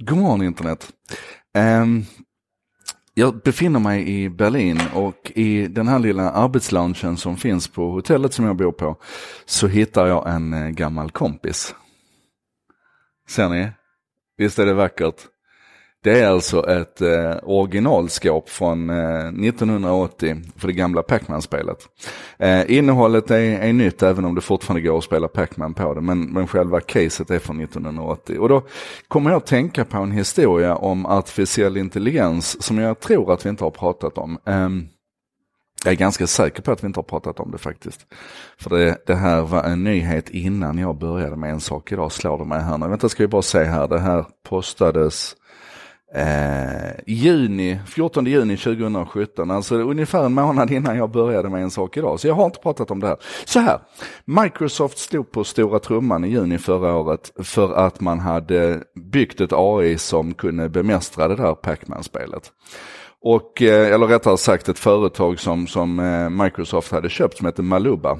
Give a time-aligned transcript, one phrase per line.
[0.00, 0.92] God morgon internet.
[1.82, 2.04] Um,
[3.14, 8.32] jag befinner mig i Berlin och i den här lilla arbetsloungen som finns på hotellet
[8.32, 8.96] som jag bor på
[9.44, 11.74] så hittar jag en eh, gammal kompis.
[13.28, 13.70] Ser ni?
[14.36, 15.22] Visst är det vackert?
[16.02, 21.78] Det är alltså ett eh, originalskåp från eh, 1980 för det gamla Pac-Man-spelet.
[22.38, 26.00] Eh, innehållet är, är nytt även om det fortfarande går att spela Pac-Man på det,
[26.00, 28.38] men, men själva caset är från 1980.
[28.38, 28.62] Och då
[29.08, 33.50] kommer jag att tänka på en historia om artificiell intelligens som jag tror att vi
[33.50, 34.38] inte har pratat om.
[34.44, 34.68] Eh,
[35.84, 38.06] jag är ganska säker på att vi inte har pratat om det faktiskt.
[38.58, 42.38] För det, det, här var en nyhet innan jag började med en sak idag, slår
[42.38, 42.88] det mig här nu.
[42.88, 45.36] Vänta ska vi bara se här, det här postades
[46.14, 51.96] Eh, juni, 14 juni 2017, alltså ungefär en månad innan jag började med en sak
[51.96, 52.20] idag.
[52.20, 53.16] Så jag har inte pratat om det här.
[53.44, 53.80] Så här,
[54.24, 58.82] Microsoft stod på stora trumman i juni förra året för att man hade
[59.12, 62.52] byggt ett AI som kunde bemästra det där Pac-Man-spelet.
[63.22, 67.62] Och, eh, eller rättare sagt ett företag som, som eh, Microsoft hade köpt som heter
[67.62, 68.18] Maluba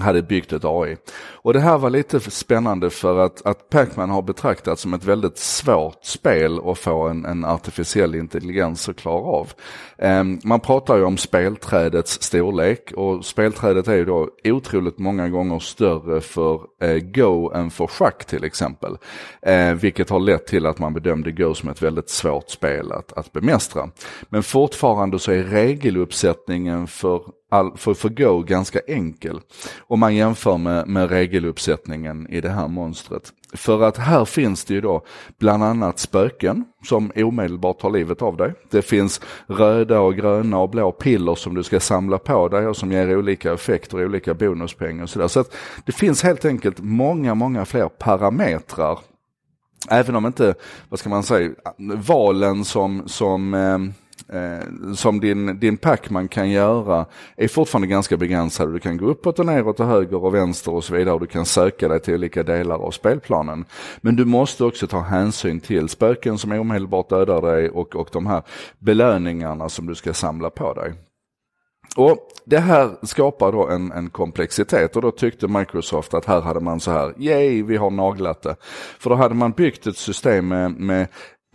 [0.00, 0.96] hade byggt ett AI.
[1.44, 5.38] Och det här var lite spännande för att, att Pacman har betraktats som ett väldigt
[5.38, 9.52] svårt spel att få en, en artificiell intelligens att klara av.
[9.98, 15.58] Um, man pratar ju om spelträdets storlek och spelträdet är ju då otroligt många gånger
[15.58, 18.96] större för uh, Go än för schack till exempel.
[19.48, 23.12] Uh, vilket har lett till att man bedömde Go som ett väldigt svårt spel att,
[23.12, 23.90] att bemästra.
[24.28, 27.22] Men fortfarande så är regeluppsättningen för
[27.52, 29.40] all, för, för Go ganska enkel.
[29.78, 33.32] Om man jämför med, med regeluppsättningen i det här monstret.
[33.54, 35.04] För att här finns det ju då
[35.38, 38.54] bland annat spöken som omedelbart tar livet av dig.
[38.70, 42.76] Det finns röda och gröna och blå piller som du ska samla på dig och
[42.76, 45.28] som ger olika effekter och olika bonuspengar och sådär.
[45.28, 48.98] Så att det finns helt enkelt många, många fler parametrar
[49.90, 50.54] Även om inte,
[50.88, 51.50] vad ska man säga,
[51.96, 53.78] valen som, som eh,
[54.32, 57.06] eh, som din, din Pacman kan göra
[57.36, 58.72] är fortfarande ganska begränsade.
[58.72, 61.26] Du kan gå uppåt och neråt och höger och vänster och så vidare och du
[61.26, 63.64] kan söka dig till olika delar av spelplanen.
[64.00, 68.26] Men du måste också ta hänsyn till spöken som omedelbart dödar dig och, och de
[68.26, 68.42] här
[68.78, 70.92] belöningarna som du ska samla på dig.
[71.96, 76.60] Och Det här skapar då en, en, komplexitet och då tyckte Microsoft att här hade
[76.60, 78.56] man så här, yay vi har naglat det.
[78.98, 81.06] För då hade man byggt ett system med, med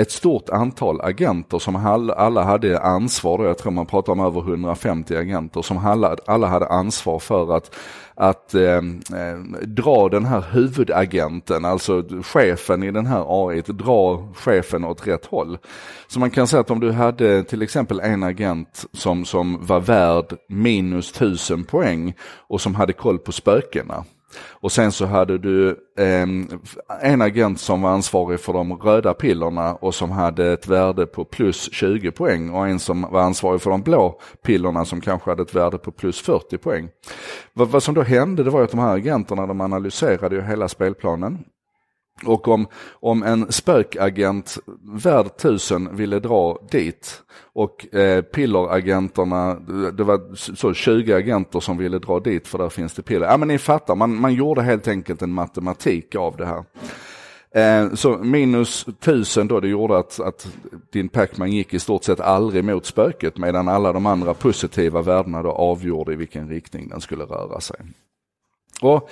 [0.00, 1.76] ett stort antal agenter som
[2.16, 6.66] alla hade ansvar, jag tror man pratar om över 150 agenter, som alla, alla hade
[6.66, 7.74] ansvar för att,
[8.14, 8.76] att eh,
[9.14, 15.26] eh, dra den här huvudagenten, alltså chefen i den här AI, dra chefen åt rätt
[15.26, 15.58] håll.
[16.08, 19.80] Så man kan säga att om du hade till exempel en agent som, som var
[19.80, 22.14] värd minus 1000 poäng
[22.48, 24.04] och som hade koll på spökena,
[24.38, 26.28] och sen så hade du eh,
[27.02, 31.24] en agent som var ansvarig för de röda pillerna och som hade ett värde på
[31.24, 35.42] plus 20 poäng och en som var ansvarig för de blå pillerna som kanske hade
[35.42, 36.88] ett värde på plus 40 poäng.
[37.52, 40.68] Vad, vad som då hände det var att de här agenterna de analyserade ju hela
[40.68, 41.44] spelplanen
[42.24, 47.22] och om, om en spökagent värd tusen ville dra dit
[47.52, 49.54] och eh, pilleragenterna,
[49.90, 53.26] det var så 20 agenter som ville dra dit för där finns det piller.
[53.26, 56.64] Ja men ni fattar, man, man gjorde helt enkelt en matematik av det här.
[57.50, 60.48] Eh, så minus tusen då, det gjorde att, att
[60.92, 65.42] din Pacman gick i stort sett aldrig mot spöket medan alla de andra positiva värdena
[65.42, 67.76] då avgjorde i vilken riktning den skulle röra sig.
[68.82, 69.10] Och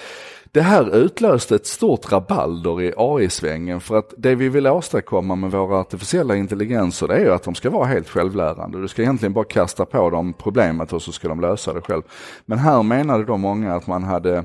[0.55, 5.51] det här utlöste ett stort rabalder i AI-svängen för att det vi vill åstadkomma med
[5.51, 8.81] våra artificiella intelligenser det är ju att de ska vara helt självlärande.
[8.81, 12.03] Du ska egentligen bara kasta på dem problemet och så ska de lösa det själv.
[12.47, 14.45] Men här menade då många att man hade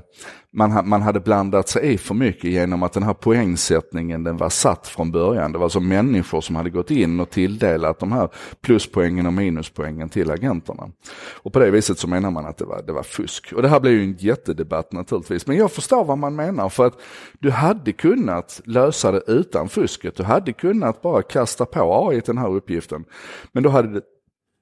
[0.52, 4.50] man, man hade blandat sig i för mycket genom att den här poängsättningen den var
[4.50, 5.52] satt från början.
[5.52, 8.30] Det var alltså människor som hade gått in och tilldelat de här
[8.62, 10.92] pluspoängen och minuspoängen till agenterna.
[11.34, 13.54] Och på det viset så menar man att det var, det var fusk.
[13.54, 15.48] Och det här blev ju en jättedebatt naturligtvis.
[15.48, 17.00] Men jag förstår vad man menar för att
[17.40, 20.16] du hade kunnat lösa det utan fusket.
[20.16, 23.06] Du hade kunnat bara kasta på AI den här uppgiften.
[23.52, 24.02] Men då hade det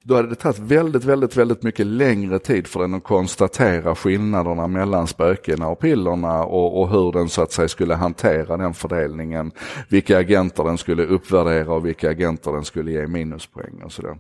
[0.07, 4.68] då hade det tagit väldigt, väldigt, väldigt mycket längre tid för den att konstatera skillnaderna
[4.68, 9.51] mellan spökena och pillerna och, och, hur den så att säga skulle hantera den fördelningen.
[9.89, 14.18] Vilka agenter den skulle uppvärdera och vilka agenter den skulle ge minuspoäng och sådär.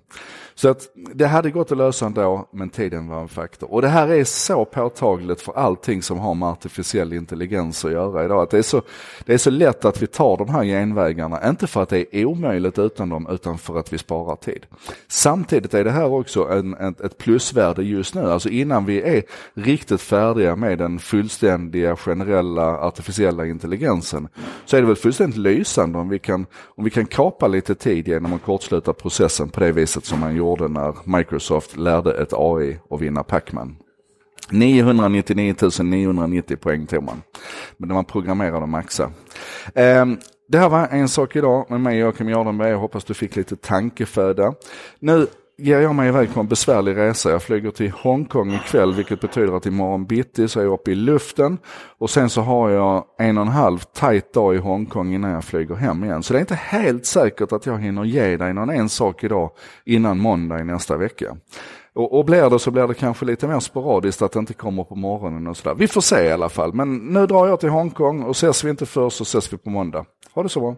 [0.55, 0.81] Så att
[1.13, 3.71] det hade gått att lösa ändå, men tiden var en faktor.
[3.71, 8.25] Och det här är så påtagligt för allting som har med artificiell intelligens att göra
[8.25, 8.43] idag.
[8.43, 8.81] Att det, är så,
[9.25, 12.25] det är så lätt att vi tar de här genvägarna, inte för att det är
[12.25, 14.65] omöjligt utan dem, utan för att vi sparar tid.
[15.07, 18.31] Samtidigt är det här också en, ett, ett plusvärde just nu.
[18.31, 24.27] Alltså innan vi är riktigt färdiga med den fullständiga generella artificiella intelligensen
[24.65, 28.07] så är det väl fullständigt lysande om vi kan, om vi kan kapa lite tid
[28.07, 32.79] genom att kortsluta processen på det viset som man gjorde när Microsoft lärde ett AI
[32.89, 33.75] att vinna Pacman.
[34.51, 37.21] 999 990 poäng tog man.
[37.77, 39.11] Men det var programmerad och maxa.
[39.75, 40.19] Um,
[40.49, 42.69] det här var en sak idag med mig Joakim Jardenberg.
[42.69, 44.53] Jag hoppas du fick lite tankeföda.
[44.99, 47.29] Nu ger jag mig iväg på en besvärlig resa.
[47.29, 50.95] Jag flyger till Hongkong ikväll vilket betyder att imorgon bitti så är jag uppe i
[50.95, 51.57] luften.
[51.97, 55.43] Och sen så har jag en och en halv tajt dag i Hongkong innan jag
[55.43, 56.23] flyger hem igen.
[56.23, 59.51] Så det är inte helt säkert att jag hinner ge dig någon en sak idag
[59.85, 61.37] innan måndag i nästa vecka.
[61.95, 64.83] Och, och blir det så blir det kanske lite mer sporadiskt att det inte kommer
[64.83, 65.75] på morgonen och sådär.
[65.75, 66.73] Vi får se i alla fall.
[66.73, 69.69] Men nu drar jag till Hongkong och ses vi inte förr så ses vi på
[69.69, 70.05] måndag.
[70.33, 70.75] Ha det så bra.